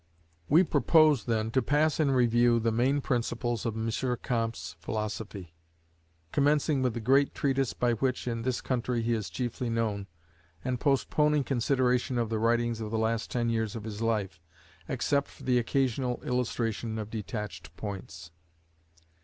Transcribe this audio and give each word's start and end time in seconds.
We 0.49 0.63
propose, 0.63 1.25
then, 1.25 1.51
to 1.51 1.61
pass 1.61 1.99
in 1.99 2.09
review 2.09 2.59
the 2.59 2.71
main 2.71 3.01
principles 3.01 3.67
of 3.67 3.75
M. 3.77 3.91
Comte's 4.23 4.75
philosophy; 4.79 5.53
commencing 6.31 6.81
with 6.81 6.95
the 6.95 6.99
great 6.99 7.35
treatise 7.35 7.73
by 7.73 7.93
which, 7.93 8.27
in 8.27 8.41
this 8.41 8.61
country, 8.61 9.03
he 9.03 9.13
is 9.13 9.29
chiefly 9.29 9.69
known, 9.69 10.07
and 10.65 10.79
postponing 10.79 11.43
consideration 11.43 12.17
of 12.17 12.29
the 12.29 12.39
writings 12.39 12.81
of 12.81 12.89
the 12.89 12.97
last 12.97 13.29
ten 13.29 13.47
years 13.51 13.75
of 13.75 13.83
his 13.83 14.01
life, 14.01 14.41
except 14.87 15.27
for 15.27 15.43
the 15.43 15.59
occasional 15.59 16.19
illustration 16.23 16.97
of 16.97 17.11
detached 17.11 17.75
points. 17.77 18.31